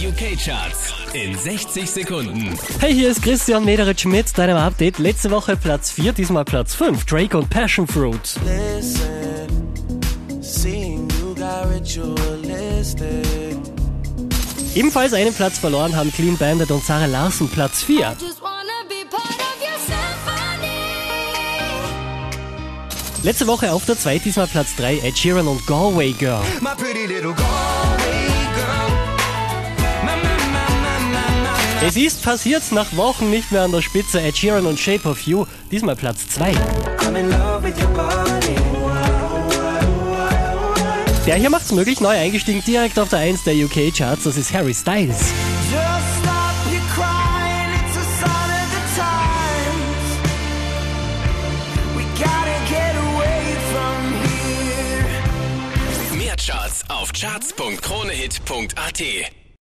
[0.00, 2.58] Die UK-Charts in 60 Sekunden.
[2.78, 4.98] Hey, hier ist Christian Mederitsch mit deinem Update.
[4.98, 7.04] Letzte Woche Platz 4, diesmal Platz 5.
[7.04, 8.18] Drake und Passion Fruit.
[8.46, 9.68] Listen.
[14.74, 18.16] Ebenfalls einen Platz verloren haben Clean Bandit und Sarah Larsen Platz 4.
[18.18, 20.78] Just wanna be part of your symphony.
[23.22, 26.40] Letzte Woche auf der 2, diesmal Platz 3, Ed Sheeran und Galway Girl.
[26.62, 27.89] My pretty little Galway girl.
[31.82, 34.20] Es ist passiert, nach Wochen nicht mehr an der Spitze.
[34.20, 36.52] Ed Sheeran und Shape of You, diesmal Platz 2.
[36.52, 38.54] I'm in love with your body.
[41.26, 44.52] Der hier macht's möglich, neu eingestiegen direkt auf der 1 der UK Charts, das ist
[44.52, 45.32] Harry Styles.
[56.16, 59.39] Mehr Charts auf charts.kronehit.at